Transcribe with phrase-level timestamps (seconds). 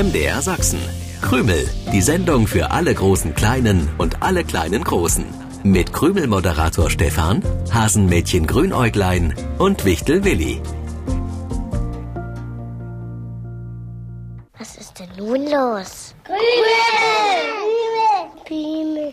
[0.00, 0.80] MDR Sachsen.
[1.20, 5.26] Krümel, die Sendung für alle großen Kleinen und alle kleinen Großen.
[5.62, 10.62] Mit Krümel-Moderator Stefan, Hasenmädchen Grünäuglein und Wichtel Willi.
[14.58, 16.14] Was ist denn nun los?
[16.24, 16.40] Krümel!
[18.46, 19.12] Krümel!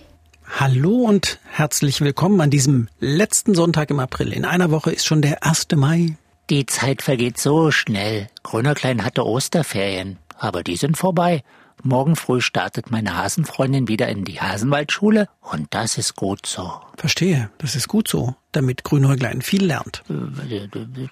[0.58, 4.32] Hallo und herzlich willkommen an diesem letzten Sonntag im April.
[4.32, 5.68] In einer Woche ist schon der 1.
[5.76, 6.16] Mai.
[6.50, 8.30] Die Zeit vergeht so schnell.
[8.44, 11.44] Grünerklein hatte Osterferien, aber die sind vorbei.
[11.84, 16.74] Morgen früh startet meine Hasenfreundin wieder in die Hasenwaldschule und das ist gut so.
[16.98, 20.04] Verstehe, das ist gut so, damit Grünäuglein viel lernt.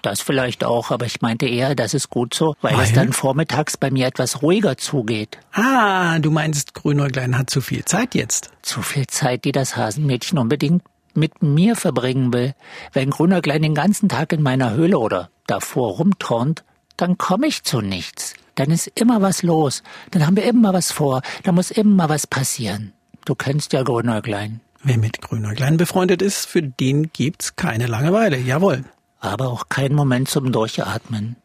[0.02, 2.82] Das vielleicht auch, aber ich meinte eher, das ist gut so, weil, weil?
[2.82, 5.38] es dann vormittags bei mir etwas ruhiger zugeht.
[5.52, 8.50] Ah, du meinst, Grünäuglein hat zu viel Zeit jetzt.
[8.62, 10.82] Zu viel Zeit, die das Hasenmädchen unbedingt
[11.14, 12.54] mit mir verbringen will.
[12.92, 16.64] Wenn Grünäuglein den ganzen Tag in meiner Höhle oder davor rumturnt,
[16.96, 19.82] dann komme ich zu nichts dann ist immer was los.
[20.10, 21.22] Dann haben wir immer was vor.
[21.44, 22.92] Da muss immer was passieren.
[23.24, 24.60] Du kennst ja Grünäuglein.
[24.82, 28.38] Wer mit Grünäuglein befreundet ist, für den gibt's keine Langeweile.
[28.38, 28.84] Jawohl.
[29.20, 31.36] Aber auch kein Moment zum Durchatmen.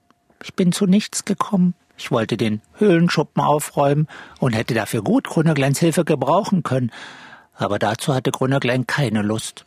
[0.44, 1.74] Ich bin zu nichts gekommen.
[1.98, 4.08] Ich wollte den Höhlenschuppen aufräumen
[4.40, 6.92] und hätte dafür gut Grünäugleins Hilfe gebrauchen können.
[7.56, 9.66] Aber dazu hatte Grünäuglein keine Lust.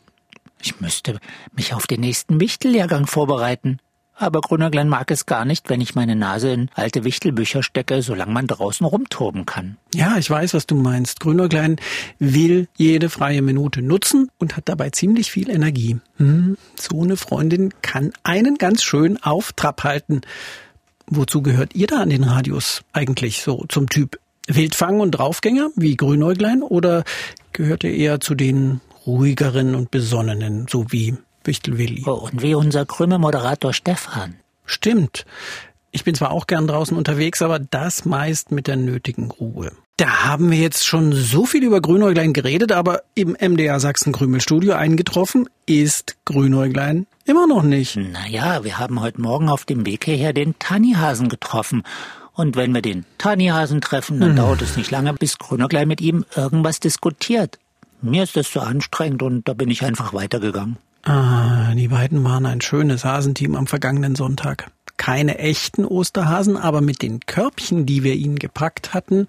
[0.61, 1.19] Ich müsste
[1.55, 3.79] mich auf den nächsten Wichtellehrgang vorbereiten.
[4.17, 8.31] Aber Grünerglein mag es gar nicht, wenn ich meine Nase in alte Wichtelbücher stecke, solange
[8.31, 9.77] man draußen rumtoben kann.
[9.93, 11.19] Ja, ich weiß, was du meinst.
[11.19, 11.75] Grünerglein
[12.17, 15.97] will jede freie Minute nutzen und hat dabei ziemlich viel Energie.
[16.17, 20.21] Hm, so eine Freundin kann einen ganz schön auf Trab halten.
[21.07, 25.95] Wozu gehört ihr da an den Radios eigentlich so zum Typ Wildfang und Draufgänger wie
[25.95, 27.03] Grünäuglein oder
[27.51, 31.15] gehört ihr eher zu den ruhigeren und besonnenen, so wie
[31.47, 32.03] Wichtelwilli.
[32.05, 34.35] Oh, und wie unser krümme Moderator Stefan.
[34.65, 35.25] Stimmt.
[35.91, 39.71] Ich bin zwar auch gern draußen unterwegs, aber das meist mit der nötigen Ruhe.
[39.97, 44.41] Da haben wir jetzt schon so viel über Grünäuglein geredet, aber im MDR Sachsen Krümel
[44.41, 47.95] Studio eingetroffen ist Grünäuglein immer noch nicht.
[47.95, 51.83] Naja, wir haben heute Morgen auf dem Weg hierher den Tannihasen getroffen.
[52.33, 54.35] Und wenn wir den Tannihasen treffen, dann hm.
[54.35, 57.57] dauert es nicht lange, bis Grünäuglein mit ihm irgendwas diskutiert.
[58.01, 60.77] Mir ist das zu anstrengend und da bin ich einfach weitergegangen.
[61.05, 64.71] Ah, die beiden waren ein schönes Hasenteam am vergangenen Sonntag.
[64.97, 69.27] Keine echten Osterhasen, aber mit den Körbchen, die wir ihnen gepackt hatten,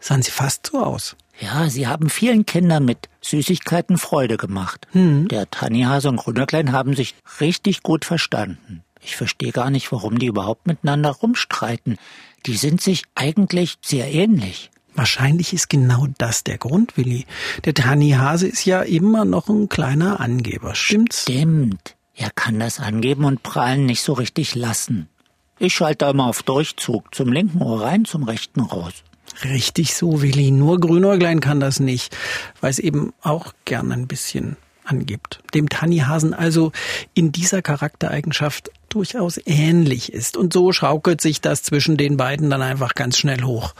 [0.00, 1.16] sahen sie fast so aus.
[1.38, 4.86] Ja, sie haben vielen Kindern mit Süßigkeiten Freude gemacht.
[4.92, 5.28] Hm.
[5.28, 8.82] Der Tannihase und Grünerklein haben sich richtig gut verstanden.
[9.00, 11.98] Ich verstehe gar nicht, warum die überhaupt miteinander rumstreiten.
[12.46, 14.70] Die sind sich eigentlich sehr ähnlich.
[14.94, 17.26] Wahrscheinlich ist genau das der Grund, Willi.
[17.64, 21.22] Der Tannihase ist ja immer noch ein kleiner Angeber, stimmt's?
[21.22, 21.96] Stimmt.
[22.14, 25.08] Er kann das angeben und prallen nicht so richtig lassen.
[25.58, 28.92] Ich schalte immer auf Durchzug, zum linken Ohr rein, zum rechten raus.
[29.44, 30.50] Richtig so, Willi.
[30.50, 32.14] Nur Grünäuglein kann das nicht,
[32.60, 35.40] weil es eben auch gern ein bisschen angibt.
[35.54, 36.72] Dem Tannihasen also
[37.14, 40.36] in dieser Charaktereigenschaft durchaus ähnlich ist.
[40.36, 43.74] Und so schaukelt sich das zwischen den beiden dann einfach ganz schnell hoch.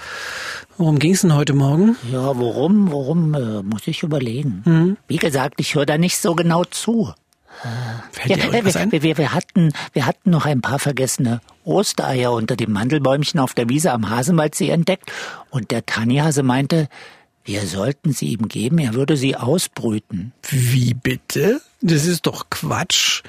[0.79, 1.97] Worum ging es denn heute Morgen?
[2.11, 4.63] Ja, worum, worum, äh, muss ich überlegen.
[4.65, 4.97] Mhm.
[5.09, 7.13] Wie gesagt, ich höre da nicht so genau zu.
[8.27, 8.37] Ja?
[8.37, 13.55] Wir, wir, wir, hatten, wir hatten noch ein paar vergessene Ostereier unter dem Mandelbäumchen auf
[13.55, 15.13] der Wiese am Hasenwaldsee entdeckt.
[15.51, 16.89] Und der Tannihase meinte,
[17.45, 20.33] wir sollten sie ihm geben, er würde sie ausbrüten.
[20.49, 21.61] Wie bitte?
[21.81, 23.23] Das ist doch Quatsch.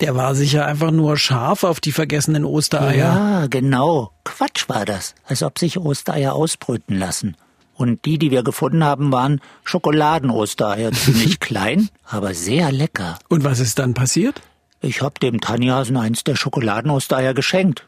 [0.00, 2.96] Der war sicher einfach nur scharf auf die vergessenen Ostereier.
[2.96, 4.12] Ja, genau.
[4.24, 5.14] Quatsch war das.
[5.26, 7.36] Als ob sich Ostereier ausbrüten lassen.
[7.74, 10.92] Und die, die wir gefunden haben, waren Schokoladen-Ostereier.
[10.92, 13.18] Ziemlich klein, aber sehr lecker.
[13.28, 14.42] Und was ist dann passiert?
[14.80, 17.86] Ich hab dem Tanjasen eins der Schokoladen-Ostereier geschenkt.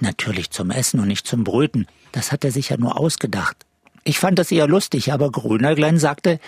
[0.00, 1.86] Natürlich zum Essen und nicht zum Brüten.
[2.10, 3.56] Das hat er sich ja nur ausgedacht.
[4.04, 6.40] Ich fand das eher lustig, aber Grünerglein sagte,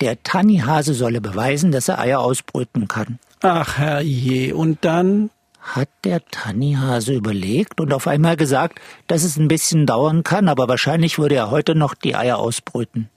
[0.00, 3.18] der Tannihase solle beweisen, dass er Eier ausbrüten kann.
[3.42, 5.30] Ach herrje, und dann?
[5.62, 10.68] Hat der Tannihase überlegt und auf einmal gesagt, dass es ein bisschen dauern kann, aber
[10.68, 13.10] wahrscheinlich würde er heute noch die Eier ausbrüten.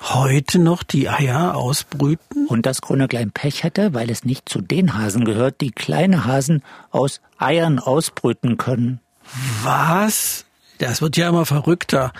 [0.00, 2.46] Heute noch die Eier ausbrüten?
[2.46, 6.62] Und dass Grünerglein Pech hätte, weil es nicht zu den Hasen gehört, die kleine Hasen
[6.90, 9.00] aus Eiern ausbrüten können.
[9.62, 10.44] Was?
[10.78, 12.12] Das wird ja immer verrückter.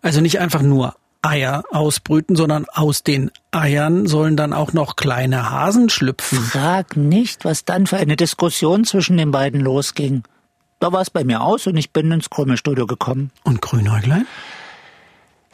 [0.00, 0.94] Also nicht einfach nur
[1.24, 6.38] Eier ausbrüten, sondern aus den Eiern sollen dann auch noch kleine Hasen schlüpfen.
[6.38, 10.24] Frag nicht, was dann für eine Diskussion zwischen den beiden losging.
[10.80, 13.30] Da war es bei mir aus und ich bin ins Krümelstudio gekommen.
[13.42, 14.26] Und Grünäuglein?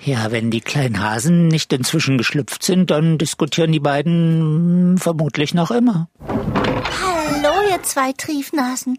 [0.03, 5.71] Ja, wenn die kleinen Hasen nicht inzwischen geschlüpft sind, dann diskutieren die beiden vermutlich noch
[5.71, 6.09] immer.
[6.27, 8.99] Hallo, ihr zwei Triefnasen.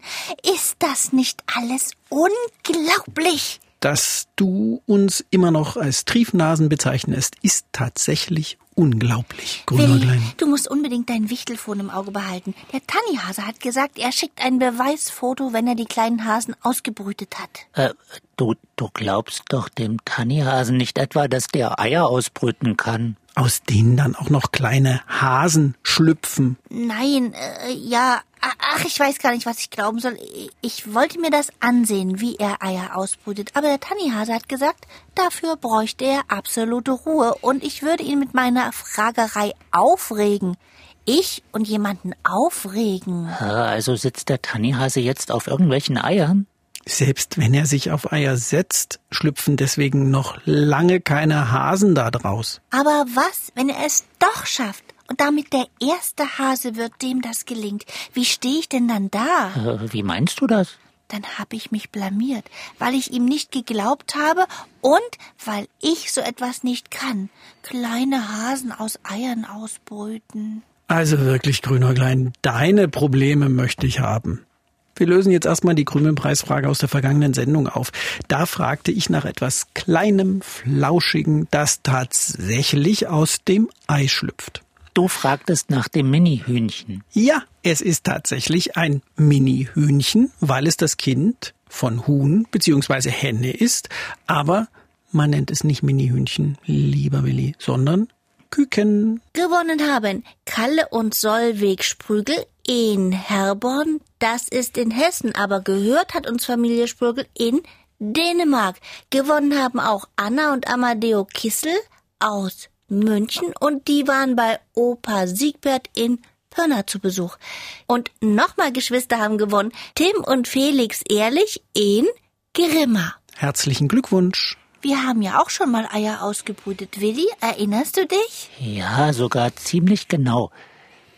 [0.54, 3.60] Ist das nicht alles unglaublich?
[3.82, 10.22] Dass du uns immer noch als Triefnasen bezeichnest, ist tatsächlich unglaublich, Grünäuglein.
[10.38, 12.54] du musst unbedingt dein Wichtelfon im Auge behalten.
[12.72, 17.66] Der Tannihase hat gesagt, er schickt ein Beweisfoto, wenn er die kleinen Hasen ausgebrütet hat.
[17.74, 17.94] Äh,
[18.36, 23.16] du, du glaubst doch dem Tannihasen nicht etwa, dass der Eier ausbrüten kann?
[23.34, 26.58] aus denen dann auch noch kleine Hasen schlüpfen.
[26.68, 30.18] Nein, äh, ja, ach, ich weiß gar nicht, was ich glauben soll.
[30.60, 35.56] Ich wollte mir das ansehen, wie er Eier ausbrütet, aber der Tannihase hat gesagt, dafür
[35.56, 40.56] bräuchte er absolute Ruhe und ich würde ihn mit meiner Fragerei aufregen.
[41.04, 43.26] Ich und jemanden aufregen.
[43.26, 46.46] Also sitzt der Tannihase jetzt auf irgendwelchen Eiern?
[46.84, 52.60] Selbst wenn er sich auf Eier setzt, schlüpfen deswegen noch lange keine Hasen da draus.
[52.70, 57.44] Aber was, wenn er es doch schafft und damit der erste Hase wird, dem das
[57.44, 57.84] gelingt?
[58.12, 59.50] Wie stehe ich denn dann da?
[59.54, 60.76] Äh, wie meinst du das?
[61.08, 62.44] Dann habe ich mich blamiert,
[62.78, 64.46] weil ich ihm nicht geglaubt habe
[64.80, 65.00] und
[65.44, 67.28] weil ich so etwas nicht kann.
[67.62, 70.62] Kleine Hasen aus Eiern ausbrüten.
[70.88, 74.46] Also wirklich, Grünäuglein, deine Probleme möchte ich haben.
[74.94, 77.92] Wir lösen jetzt erstmal die Krümelpreisfrage aus der vergangenen Sendung auf.
[78.28, 84.61] Da fragte ich nach etwas Kleinem, Flauschigen, das tatsächlich aus dem Ei schlüpft.
[84.94, 87.02] Du fragtest nach dem Mini-Hühnchen.
[87.12, 93.10] Ja, es ist tatsächlich ein Mini-Hühnchen, weil es das Kind von Huhn bzw.
[93.10, 93.88] Henne ist,
[94.26, 94.68] aber
[95.10, 98.08] man nennt es nicht Mini-Hühnchen, lieber Willi, sondern
[98.50, 99.22] Küken.
[99.32, 102.36] Gewonnen haben Kalle und Solweg Sprügel
[102.66, 107.62] in Herborn, das ist in Hessen, aber gehört hat uns Familie Sprügel in
[107.98, 108.76] Dänemark.
[109.08, 111.74] Gewonnen haben auch Anna und Amadeo Kissel
[112.18, 117.38] aus München und die waren bei Opa Siegbert in Pörner zu Besuch.
[117.86, 122.06] Und nochmal Geschwister haben gewonnen, Tim und Felix Ehrlich in
[122.54, 123.14] Grimma.
[123.34, 124.56] Herzlichen Glückwunsch.
[124.82, 127.26] Wir haben ja auch schon mal Eier ausgebrütet, Willi.
[127.40, 128.50] Erinnerst du dich?
[128.58, 130.50] Ja, sogar ziemlich genau.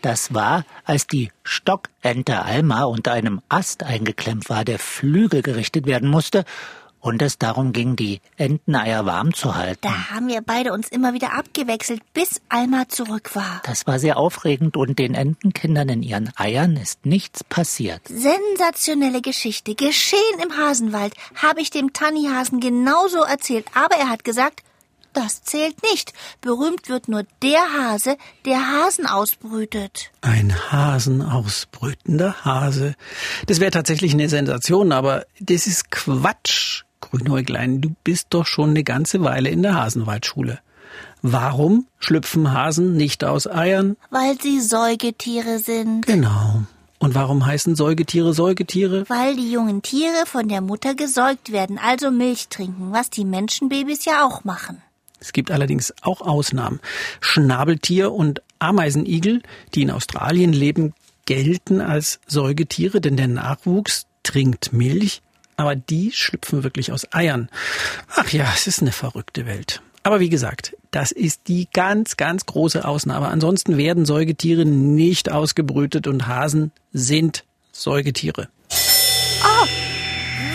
[0.01, 6.09] Das war, als die Stockente Alma unter einem Ast eingeklemmt war, der Flügel gerichtet werden
[6.09, 6.45] musste
[7.05, 9.81] und es darum ging, die Enteneier warm zu halten.
[9.81, 13.61] Da haben wir beide uns immer wieder abgewechselt, bis Alma zurück war.
[13.63, 18.01] Das war sehr aufregend und den Entenkindern in ihren Eiern ist nichts passiert.
[18.07, 19.75] Sensationelle Geschichte.
[19.75, 21.13] Geschehen im Hasenwald.
[21.35, 24.63] Habe ich dem Tannihasen genauso erzählt, aber er hat gesagt,
[25.13, 26.11] das zählt nicht.
[26.41, 30.11] Berühmt wird nur der Hase, der Hasen ausbrütet.
[30.21, 32.95] Ein Hasenausbrütender Hase.
[33.45, 36.84] Das wäre tatsächlich eine Sensation, aber das ist Quatsch.
[37.15, 40.59] Grünäuglein, du bist doch schon eine ganze Weile in der Hasenwaldschule.
[41.21, 43.97] Warum schlüpfen Hasen nicht aus Eiern?
[44.09, 46.05] Weil sie Säugetiere sind.
[46.05, 46.63] Genau.
[46.99, 49.05] Und warum heißen Säugetiere Säugetiere?
[49.07, 54.05] Weil die jungen Tiere von der Mutter gesäugt werden, also Milch trinken, was die Menschenbabys
[54.05, 54.81] ja auch machen.
[55.19, 56.79] Es gibt allerdings auch Ausnahmen.
[57.21, 59.41] Schnabeltier und Ameisenigel,
[59.73, 60.93] die in Australien leben,
[61.25, 65.21] gelten als Säugetiere, denn der Nachwuchs trinkt Milch,
[65.57, 67.49] aber die schlüpfen wirklich aus Eiern.
[68.15, 69.81] Ach ja, es ist eine verrückte Welt.
[70.03, 73.27] Aber wie gesagt, das ist die ganz, ganz große Ausnahme.
[73.27, 78.47] Ansonsten werden Säugetiere nicht ausgebrütet und Hasen sind Säugetiere.
[79.43, 79.67] Oh,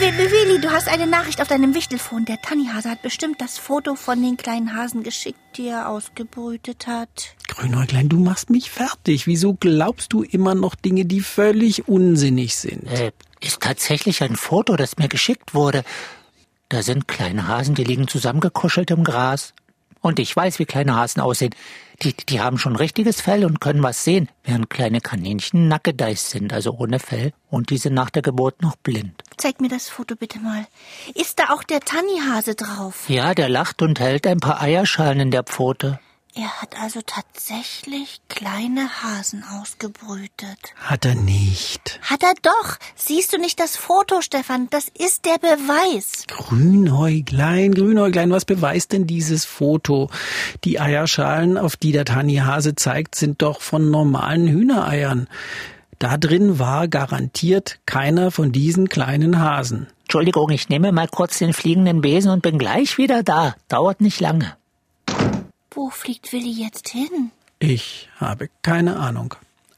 [0.00, 2.25] Willi, du hast eine Nachricht auf deinem Wichtelfon.
[2.25, 7.35] Der Tannihase hat bestimmt das Foto von den kleinen Hasen geschickt, die er ausgebrütet hat.
[7.49, 9.26] Grünäuglein, du machst mich fertig.
[9.26, 12.87] Wieso glaubst du immer noch Dinge, die völlig unsinnig sind?
[12.87, 15.82] Äh, ist tatsächlich ein Foto, das mir geschickt wurde.
[16.68, 19.54] Da sind kleine Hasen, die liegen zusammengekuschelt im Gras.
[20.02, 21.54] Und ich weiß, wie kleine Hasen aussehen.
[22.02, 26.54] Die, die haben schon richtiges Fell und können was sehen, während kleine Kaninchen nackedeis sind,
[26.54, 29.23] also ohne Fell, und die sind nach der Geburt noch blind.
[29.37, 30.66] Zeig mir das Foto bitte mal.
[31.14, 33.11] Ist da auch der Tannihase drauf?
[33.11, 36.00] Ja, der lacht und hält ein paar Eierschalen in der Pfote.
[36.34, 40.58] Er hat also tatsächlich kleine Hasen ausgebrütet.
[40.76, 41.99] Hat er nicht.
[42.02, 42.76] Hat er doch.
[42.94, 44.68] Siehst du nicht das Foto, Stefan?
[44.70, 46.25] Das ist der Beweis.
[46.28, 50.08] Grünäuglein, Grünäuglein, was beweist denn dieses Foto?
[50.62, 55.26] Die Eierschalen, auf die der Tannihase zeigt, sind doch von normalen Hühnereiern.
[55.99, 59.88] Da drin war garantiert keiner von diesen kleinen Hasen.
[60.02, 63.54] Entschuldigung, ich nehme mal kurz den fliegenden Besen und bin gleich wieder da.
[63.68, 64.60] Dauert nicht lange.
[65.70, 67.30] Wo fliegt Willi jetzt hin?
[67.58, 69.34] Ich habe keine Ahnung.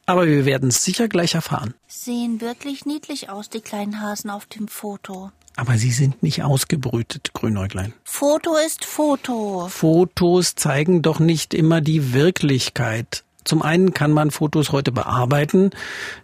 [0.07, 1.75] Aber wir werden es sicher gleich erfahren.
[1.87, 5.31] Sehen wirklich niedlich aus, die kleinen Hasen auf dem Foto.
[5.55, 7.93] Aber sie sind nicht ausgebrütet, Grünäuglein.
[8.05, 9.69] Foto ist Foto.
[9.69, 13.25] Fotos zeigen doch nicht immer die Wirklichkeit.
[13.45, 15.71] Zum einen kann man Fotos heute bearbeiten.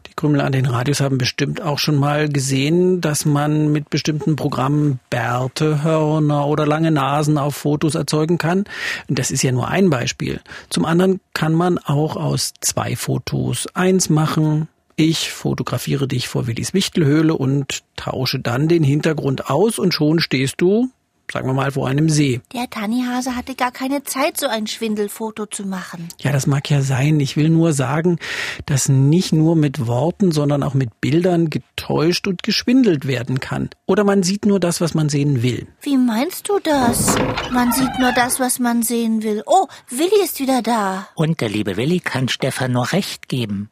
[0.06, 4.36] Die Krümel an den Radios haben bestimmt auch schon mal gesehen, dass man mit bestimmten
[4.36, 8.64] Programmen Bärte, Hörner oder lange Nasen auf Fotos erzeugen kann.
[9.08, 10.40] Und das ist ja nur ein Beispiel.
[10.70, 14.68] Zum anderen kann man auch aus zwei Fotos eins machen.
[14.96, 20.60] Ich fotografiere dich vor Willis Wichtelhöhle und tausche dann den Hintergrund aus und schon stehst
[20.60, 20.90] du
[21.32, 22.40] sagen wir mal, vor einem See.
[22.52, 26.08] Der Tannihase hatte gar keine Zeit, so ein Schwindelfoto zu machen.
[26.20, 27.20] Ja, das mag ja sein.
[27.20, 28.18] Ich will nur sagen,
[28.66, 33.70] dass nicht nur mit Worten, sondern auch mit Bildern getäuscht und geschwindelt werden kann.
[33.86, 35.66] Oder man sieht nur das, was man sehen will.
[35.82, 37.16] Wie meinst du das?
[37.52, 39.42] Man sieht nur das, was man sehen will.
[39.46, 41.08] Oh, Willi ist wieder da.
[41.14, 43.70] Und der liebe Willi kann Stefan nur recht geben.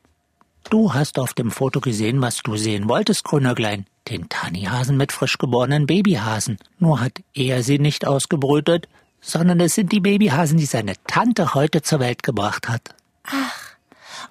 [0.71, 5.39] Du hast auf dem Foto gesehen, was du sehen wolltest, Grünäuglein den Tanihasen mit frisch
[5.39, 6.59] geborenen Babyhasen.
[6.79, 8.89] Nur hat er sie nicht ausgebrütet,
[9.21, 12.95] sondern es sind die Babyhasen, die seine Tante heute zur Welt gebracht hat.
[13.25, 13.67] Ach,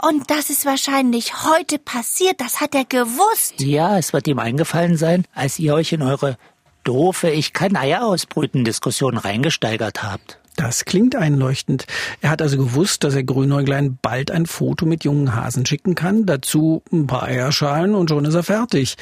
[0.08, 3.60] und das ist wahrscheinlich heute passiert, das hat er gewusst.
[3.60, 6.38] Ja, es wird ihm eingefallen sein, als ihr euch in eure
[6.84, 10.40] doofe Ich kann Eier ausbrüten Diskussion reingesteigert habt.
[10.56, 11.86] Das klingt einleuchtend.
[12.22, 16.26] Er hat also gewusst, dass er Grünäuglein bald ein Foto mit jungen Hasen schicken kann,
[16.26, 18.96] dazu ein paar Eierschalen und schon ist er fertig.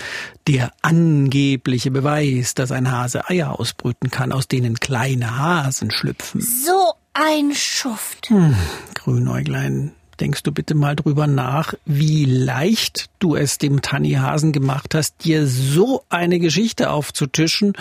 [0.47, 6.41] Der angebliche Beweis, dass ein Hase Eier ausbrüten kann, aus denen kleine Hasen schlüpfen.
[6.41, 8.29] So ein Schuft.
[8.29, 8.55] Hm,
[8.95, 15.23] Grünäuglein, denkst du bitte mal drüber nach, wie leicht du es dem Tannihasen gemacht hast,
[15.23, 17.73] dir so eine Geschichte aufzutischen.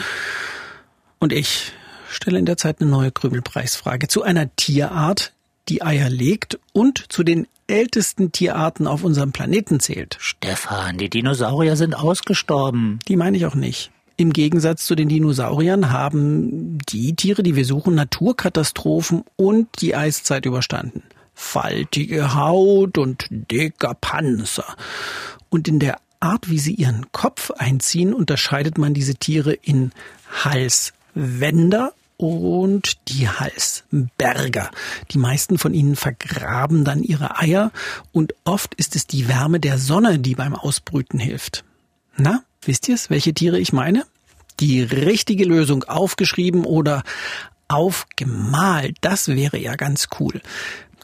[1.18, 1.72] Und ich,
[2.14, 5.32] stelle in der Zeit eine neue Krümelpreisfrage zu einer Tierart,
[5.68, 10.16] die Eier legt und zu den ältesten Tierarten auf unserem Planeten zählt.
[10.20, 12.98] Stefan, die Dinosaurier sind ausgestorben.
[13.08, 13.90] Die meine ich auch nicht.
[14.16, 20.44] Im Gegensatz zu den Dinosauriern haben die Tiere, die wir suchen, Naturkatastrophen und die Eiszeit
[20.44, 21.02] überstanden.
[21.34, 24.76] Faltige Haut und dicker Panzer.
[25.48, 29.92] Und in der Art, wie sie ihren Kopf einziehen, unterscheidet man diese Tiere in
[30.44, 34.70] Halswender und die Halsberger.
[35.10, 37.72] Die meisten von ihnen vergraben dann ihre Eier
[38.12, 41.64] und oft ist es die Wärme der Sonne, die beim Ausbrüten hilft.
[42.16, 44.04] Na, wisst ihr's, welche Tiere ich meine?
[44.60, 47.02] Die richtige Lösung aufgeschrieben oder
[47.68, 50.40] aufgemalt, das wäre ja ganz cool.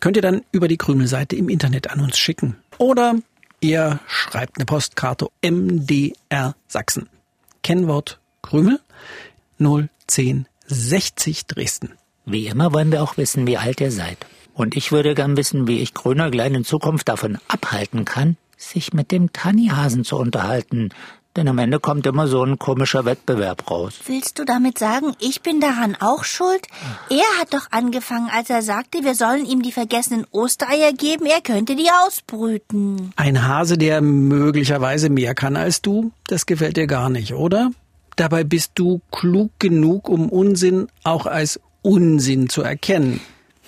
[0.00, 2.56] Könnt ihr dann über die Krümelseite im Internet an uns schicken.
[2.76, 3.16] Oder
[3.60, 7.08] ihr schreibt eine Postkarte MDR Sachsen.
[7.62, 8.80] Kennwort Krümel
[10.06, 11.94] 010 60 Dresden.
[12.26, 14.18] Wie immer wollen wir auch wissen, wie alt ihr seid.
[14.52, 19.10] Und ich würde gern wissen, wie ich Grünerglein in Zukunft davon abhalten kann, sich mit
[19.10, 20.90] dem Tannihasen zu unterhalten.
[21.36, 24.00] Denn am Ende kommt immer so ein komischer Wettbewerb raus.
[24.06, 26.66] Willst du damit sagen, ich bin daran auch schuld?
[27.08, 31.40] Er hat doch angefangen, als er sagte, wir sollen ihm die vergessenen Ostereier geben, er
[31.40, 33.12] könnte die ausbrüten.
[33.14, 37.70] Ein Hase, der möglicherweise mehr kann als du, das gefällt dir gar nicht, oder?
[38.18, 43.20] Dabei bist du klug genug, um Unsinn auch als Unsinn zu erkennen.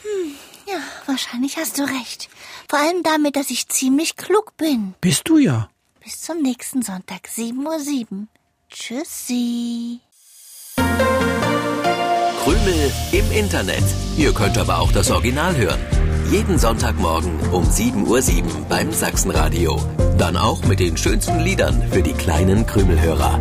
[0.03, 0.35] Hm,
[0.67, 2.29] ja, wahrscheinlich hast du recht.
[2.69, 4.95] Vor allem damit, dass ich ziemlich klug bin.
[5.01, 5.71] Bist du ja.
[6.03, 8.27] Bis zum nächsten Sonntag, 7.07 Uhr.
[8.71, 10.01] Tschüssi.
[12.43, 13.85] Krümel im Internet.
[14.17, 15.79] Ihr könnt aber auch das Original hören.
[16.29, 19.81] Jeden Sonntagmorgen um 7.07 Uhr beim Sachsenradio.
[20.19, 23.39] Dann auch mit den schönsten Liedern für die kleinen Krümelhörer.